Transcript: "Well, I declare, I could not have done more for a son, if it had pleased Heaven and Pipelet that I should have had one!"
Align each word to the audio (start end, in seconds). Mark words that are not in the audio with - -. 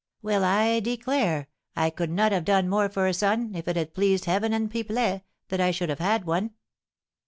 "Well, 0.23 0.43
I 0.43 0.79
declare, 0.79 1.47
I 1.75 1.91
could 1.91 2.09
not 2.09 2.31
have 2.31 2.43
done 2.43 2.67
more 2.67 2.89
for 2.89 3.05
a 3.05 3.13
son, 3.13 3.53
if 3.53 3.67
it 3.67 3.75
had 3.75 3.93
pleased 3.93 4.25
Heaven 4.25 4.51
and 4.51 4.67
Pipelet 4.71 5.21
that 5.49 5.61
I 5.61 5.69
should 5.69 5.89
have 5.89 5.99
had 5.99 6.25
one!" 6.25 6.55